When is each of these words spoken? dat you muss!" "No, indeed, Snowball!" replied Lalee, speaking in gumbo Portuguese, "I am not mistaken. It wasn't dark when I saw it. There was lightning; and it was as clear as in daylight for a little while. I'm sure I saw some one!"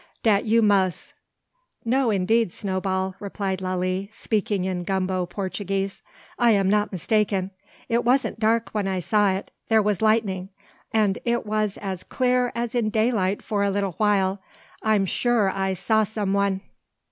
dat 0.23 0.45
you 0.45 0.63
muss!" 0.63 1.13
"No, 1.85 2.09
indeed, 2.09 2.51
Snowball!" 2.51 3.13
replied 3.19 3.61
Lalee, 3.61 4.09
speaking 4.11 4.65
in 4.65 4.83
gumbo 4.83 5.27
Portuguese, 5.27 6.01
"I 6.39 6.53
am 6.53 6.67
not 6.67 6.91
mistaken. 6.91 7.51
It 7.87 8.03
wasn't 8.03 8.39
dark 8.39 8.69
when 8.71 8.87
I 8.87 8.99
saw 8.99 9.29
it. 9.33 9.51
There 9.69 9.79
was 9.83 10.01
lightning; 10.01 10.49
and 10.91 11.19
it 11.23 11.45
was 11.45 11.77
as 11.77 12.01
clear 12.01 12.51
as 12.55 12.73
in 12.73 12.89
daylight 12.89 13.43
for 13.43 13.61
a 13.63 13.69
little 13.69 13.91
while. 13.97 14.41
I'm 14.81 15.05
sure 15.05 15.51
I 15.51 15.73
saw 15.75 16.03
some 16.03 16.33
one!" 16.33 16.61